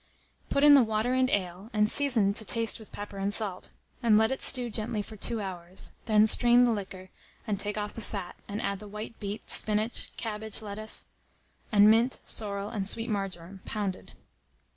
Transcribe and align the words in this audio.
Put 0.49 0.63
in 0.63 0.73
the 0.73 0.81
water 0.81 1.13
and 1.13 1.29
ale, 1.29 1.69
and 1.73 1.87
season 1.87 2.33
to 2.33 2.43
taste 2.43 2.79
with 2.79 2.91
pepper 2.91 3.19
and 3.19 3.31
salt, 3.31 3.69
and 4.01 4.17
let 4.17 4.31
it 4.31 4.41
stew 4.41 4.71
gently 4.71 5.03
for 5.03 5.15
2 5.15 5.39
hours; 5.39 5.91
then 6.07 6.25
strain 6.25 6.63
the 6.63 6.71
liquor, 6.71 7.11
and 7.45 7.59
take 7.59 7.77
off 7.77 7.93
the 7.93 8.01
fat, 8.01 8.35
and 8.47 8.59
add 8.63 8.79
the 8.79 8.87
white 8.87 9.19
beet, 9.19 9.47
spinach, 9.47 10.11
cabbage 10.17 10.63
lettuce, 10.63 11.05
and 11.71 11.87
mint, 11.91 12.19
sorrel, 12.23 12.69
and 12.71 12.87
sweet 12.89 13.11
marjoram, 13.11 13.61
pounded. 13.63 14.13